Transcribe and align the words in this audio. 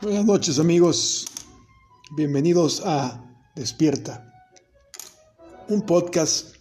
Buenas 0.00 0.24
noches 0.24 0.60
amigos, 0.60 1.26
bienvenidos 2.12 2.82
a 2.86 3.20
Despierta, 3.56 4.32
un 5.68 5.82
podcast 5.82 6.54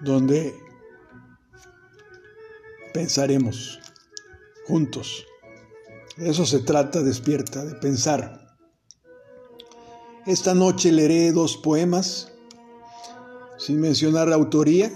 donde 0.00 0.54
pensaremos 2.92 3.80
juntos. 4.66 5.24
De 6.18 6.28
eso 6.28 6.44
se 6.44 6.58
trata 6.58 7.02
Despierta, 7.02 7.64
de 7.64 7.74
pensar. 7.76 8.54
Esta 10.26 10.52
noche 10.52 10.92
leeré 10.92 11.32
dos 11.32 11.56
poemas, 11.56 12.30
sin 13.56 13.80
mencionar 13.80 14.28
la 14.28 14.36
autoría, 14.36 14.92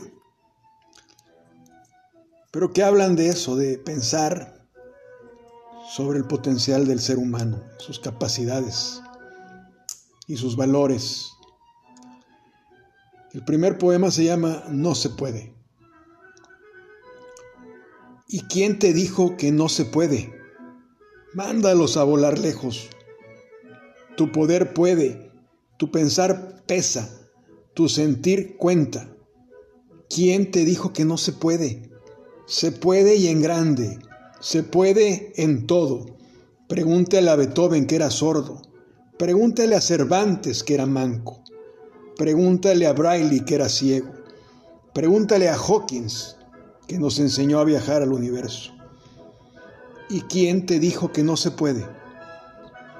pero 2.50 2.70
que 2.74 2.82
hablan 2.82 3.16
de 3.16 3.30
eso, 3.30 3.56
de 3.56 3.78
pensar 3.78 4.53
sobre 5.88 6.18
el 6.18 6.24
potencial 6.26 6.86
del 6.86 7.00
ser 7.00 7.18
humano, 7.18 7.62
sus 7.78 7.98
capacidades 7.98 9.02
y 10.26 10.36
sus 10.36 10.56
valores. 10.56 11.30
El 13.32 13.44
primer 13.44 13.78
poema 13.78 14.10
se 14.10 14.24
llama 14.24 14.64
No 14.70 14.94
se 14.94 15.10
puede. 15.10 15.54
¿Y 18.28 18.40
quién 18.42 18.78
te 18.78 18.92
dijo 18.92 19.36
que 19.36 19.52
no 19.52 19.68
se 19.68 19.84
puede? 19.84 20.34
Mándalos 21.34 21.96
a 21.96 22.04
volar 22.04 22.38
lejos. 22.38 22.88
Tu 24.16 24.32
poder 24.32 24.72
puede, 24.72 25.30
tu 25.76 25.90
pensar 25.90 26.64
pesa, 26.66 27.10
tu 27.74 27.88
sentir 27.88 28.56
cuenta. 28.56 29.14
¿Quién 30.08 30.50
te 30.50 30.64
dijo 30.64 30.92
que 30.92 31.04
no 31.04 31.18
se 31.18 31.32
puede? 31.32 31.90
Se 32.46 32.72
puede 32.72 33.16
y 33.16 33.28
en 33.28 33.42
grande 33.42 33.98
se 34.44 34.62
puede 34.62 35.32
en 35.36 35.66
todo. 35.66 36.04
Pregúntale 36.68 37.30
a 37.30 37.34
Beethoven 37.36 37.86
que 37.86 37.96
era 37.96 38.10
sordo. 38.10 38.60
Pregúntale 39.18 39.74
a 39.74 39.80
Cervantes 39.80 40.62
que 40.62 40.74
era 40.74 40.84
manco. 40.84 41.42
Pregúntale 42.18 42.86
a 42.86 42.92
Braille 42.92 43.46
que 43.46 43.54
era 43.54 43.70
ciego. 43.70 44.12
Pregúntale 44.92 45.48
a 45.48 45.56
Hawkins 45.56 46.36
que 46.86 46.98
nos 46.98 47.18
enseñó 47.20 47.58
a 47.58 47.64
viajar 47.64 48.02
al 48.02 48.12
universo. 48.12 48.74
¿Y 50.10 50.20
quién 50.20 50.66
te 50.66 50.78
dijo 50.78 51.10
que 51.10 51.22
no 51.22 51.38
se 51.38 51.50
puede? 51.50 51.88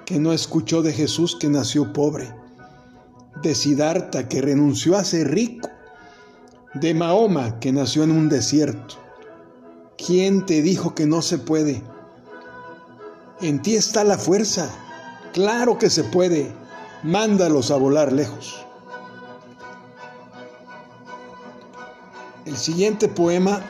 Que 0.07 0.19
no 0.19 0.33
escuchó 0.33 0.81
de 0.81 0.95
Jesús 0.95 1.37
que 1.39 1.51
nació 1.51 1.93
pobre, 1.93 2.35
de 3.43 3.55
Siddhartha 3.55 4.31
que 4.31 4.41
renunció 4.41 4.97
a 4.97 5.05
ser 5.05 5.31
rico, 5.31 5.69
de 6.73 6.95
Mahoma 6.95 7.61
que 7.61 7.71
nació 7.71 8.03
en 8.03 8.13
un 8.13 8.31
desierto, 8.31 9.04
¿Quién 9.97 10.45
te 10.47 10.63
dijo 10.63 10.95
que 10.95 11.07
no 11.07 11.23
se 11.23 11.39
puede? 11.39 11.83
En 13.41 13.63
ti 13.63 13.77
está 13.77 14.05
la 14.05 14.19
fuerza. 14.19 14.69
Claro 15.33 15.79
que 15.79 15.91
se 15.91 16.05
puede. 16.05 16.53
Mándalos 17.03 17.71
a 17.71 17.77
volar 17.77 18.13
lejos. 18.13 18.65
El 22.45 22.57
siguiente 22.57 23.09
poema 23.09 23.63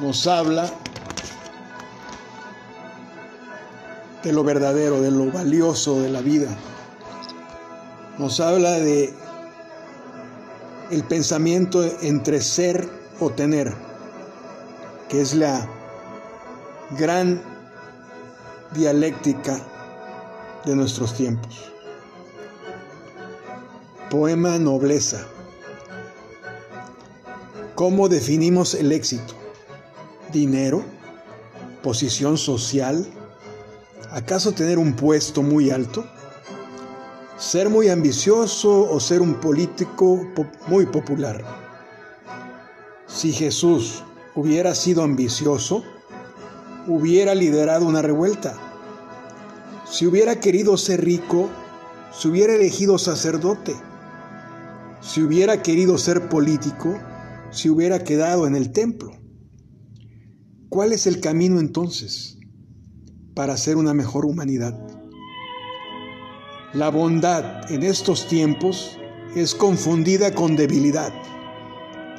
nos 0.00 0.26
habla 0.26 0.70
de 4.22 4.32
lo 4.32 4.44
verdadero, 4.44 5.00
de 5.00 5.10
lo 5.10 5.30
valioso 5.30 6.00
de 6.00 6.10
la 6.10 6.20
vida. 6.20 6.48
Nos 8.18 8.40
habla 8.40 8.72
de 8.72 9.14
el 10.90 11.04
pensamiento 11.04 11.84
entre 12.02 12.40
ser 12.40 12.88
o 13.20 13.30
tener, 13.30 13.74
que 15.08 15.20
es 15.20 15.34
la 15.34 15.68
gran 16.98 17.42
dialéctica 18.74 19.60
de 20.64 20.76
nuestros 20.76 21.14
tiempos. 21.14 21.72
Poema 24.10 24.58
Nobleza. 24.58 25.26
¿Cómo 27.74 28.08
definimos 28.08 28.74
el 28.74 28.92
éxito? 28.92 29.34
¿Dinero? 30.32 30.82
¿Posición 31.82 32.38
social? 32.38 33.06
¿Acaso 34.10 34.52
tener 34.52 34.78
un 34.78 34.94
puesto 34.94 35.42
muy 35.42 35.70
alto? 35.70 36.04
Ser 37.38 37.70
muy 37.70 37.88
ambicioso 37.88 38.90
o 38.90 38.98
ser 38.98 39.22
un 39.22 39.34
político 39.34 40.26
muy 40.66 40.86
popular. 40.86 41.44
Si 43.06 43.32
Jesús 43.32 44.02
hubiera 44.34 44.74
sido 44.74 45.04
ambicioso, 45.04 45.84
hubiera 46.88 47.34
liderado 47.34 47.86
una 47.86 48.02
revuelta. 48.02 48.58
Si 49.88 50.04
hubiera 50.04 50.40
querido 50.40 50.76
ser 50.76 51.04
rico, 51.04 51.48
se 52.12 52.28
hubiera 52.28 52.54
elegido 52.54 52.98
sacerdote. 52.98 53.76
Si 55.00 55.22
hubiera 55.22 55.62
querido 55.62 55.96
ser 55.96 56.28
político, 56.28 56.98
se 57.50 57.70
hubiera 57.70 58.02
quedado 58.02 58.48
en 58.48 58.56
el 58.56 58.72
templo. 58.72 59.12
¿Cuál 60.68 60.92
es 60.92 61.06
el 61.06 61.20
camino 61.20 61.60
entonces 61.60 62.36
para 63.34 63.56
ser 63.56 63.76
una 63.76 63.94
mejor 63.94 64.26
humanidad? 64.26 64.97
La 66.74 66.90
bondad 66.90 67.72
en 67.72 67.82
estos 67.82 68.28
tiempos 68.28 68.98
es 69.34 69.54
confundida 69.54 70.34
con 70.34 70.54
debilidad, 70.54 71.14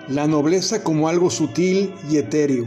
la 0.07 0.25
nobleza 0.25 0.83
como 0.83 1.07
algo 1.07 1.29
sutil 1.29 1.93
y 2.09 2.17
etéreo, 2.17 2.65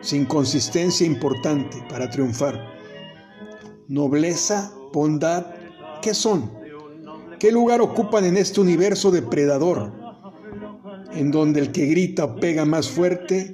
sin 0.00 0.24
consistencia 0.24 1.06
importante 1.06 1.76
para 1.90 2.08
triunfar. 2.08 2.66
Nobleza, 3.86 4.72
bondad, 4.94 5.44
¿qué 6.00 6.14
son? 6.14 6.50
¿Qué 7.38 7.52
lugar 7.52 7.82
ocupan 7.82 8.24
en 8.24 8.38
este 8.38 8.62
universo 8.62 9.10
depredador, 9.10 9.92
en 11.12 11.30
donde 11.30 11.60
el 11.60 11.70
que 11.70 11.84
grita 11.84 12.34
pega 12.36 12.64
más 12.64 12.88
fuerte, 12.88 13.52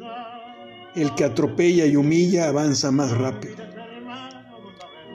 el 0.95 1.13
que 1.17 1.25
atropella 1.25 1.85
y 1.85 1.97
humilla 1.97 2.47
avanza 2.47 2.93
más 2.93 3.11
rápido? 3.11 3.57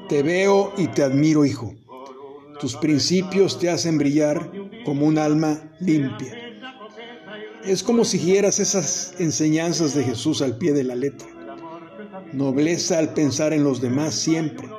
Te 0.10 0.22
veo 0.22 0.74
y 0.76 0.88
te 0.88 1.02
admiro, 1.04 1.46
hijo 1.46 1.76
tus 2.62 2.76
principios 2.76 3.58
te 3.58 3.72
hacen 3.72 3.98
brillar 3.98 4.52
como 4.86 5.08
un 5.08 5.18
alma 5.18 5.60
limpia. 5.80 6.38
Es 7.66 7.82
como 7.82 8.06
si 8.06 8.20
siguieras 8.20 8.60
esas 8.60 9.16
enseñanzas 9.18 9.96
de 9.96 10.04
Jesús 10.04 10.44
al 10.44 10.58
pie 10.58 10.72
de 10.72 10.84
la 10.84 10.96
letra. 10.96 11.28
Nobleza 12.34 13.00
al 13.00 13.16
pensar 13.16 13.52
en 13.54 13.64
los 13.64 13.82
demás 13.82 14.14
siempre. 14.14 14.70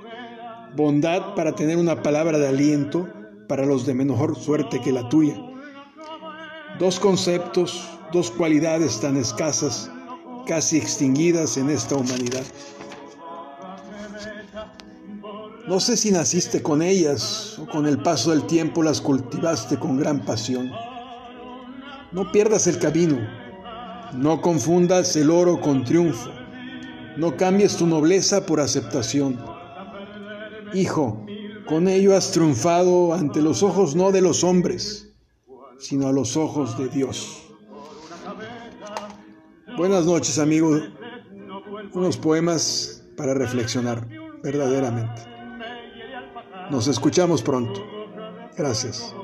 Bondad 0.77 1.35
para 1.35 1.57
tener 1.57 1.77
una 1.77 2.03
palabra 2.03 2.39
de 2.39 2.47
aliento 2.47 3.09
para 3.49 3.67
los 3.67 3.85
de 3.85 3.95
mejor 3.95 4.39
suerte 4.39 4.81
que 4.81 4.93
la 4.93 5.09
tuya. 5.09 5.35
Dos 6.79 7.01
conceptos, 7.01 7.91
dos 8.13 8.31
cualidades 8.31 9.01
tan 9.01 9.17
escasas, 9.17 9.91
casi 10.47 10.77
extinguidas 10.79 11.57
en 11.57 11.69
esta 11.69 11.97
humanidad. 11.97 12.45
No 15.69 15.79
sé 15.79 15.97
si 15.97 16.11
naciste 16.11 16.61
con 16.61 16.83
ellas 16.83 17.57
o 17.57 17.67
con 17.67 17.87
el 17.87 18.03
paso 18.03 18.31
del 18.31 18.45
tiempo 18.49 18.83
las 18.83 19.01
cultivaste 19.01 19.79
con 19.79 19.97
gran 19.97 20.25
pasión. 20.25 20.73
No 22.11 22.33
pierdas 22.33 22.67
el 22.67 22.81
camino, 22.81 23.19
no 24.13 24.41
confundas 24.41 25.15
el 25.15 25.31
oro 25.31 25.61
con 25.61 25.85
triunfo, 25.85 26.31
no 27.17 27.37
cambies 27.37 27.77
tu 27.77 27.87
nobleza 27.87 28.45
por 28.45 28.59
aceptación. 28.59 29.39
Hijo, 30.75 31.25
con 31.69 31.87
ello 31.87 32.17
has 32.17 32.33
triunfado 32.33 33.15
ante 33.15 33.41
los 33.41 33.63
ojos 33.63 33.95
no 33.95 34.11
de 34.11 34.21
los 34.21 34.43
hombres, 34.43 35.13
sino 35.79 36.09
a 36.09 36.13
los 36.13 36.37
ojos 36.37 36.77
de 36.77 36.89
Dios. 36.89 37.45
Buenas 39.77 40.07
noches 40.07 40.41
amigos, 40.41 40.83
unos 41.95 42.17
poemas 42.17 43.05
para 43.17 43.33
reflexionar 43.33 44.09
verdaderamente. 44.43 45.32
Nos 46.71 46.87
escuchamos 46.89 47.43
pronto. 47.43 47.81
Gracias. 48.57 49.15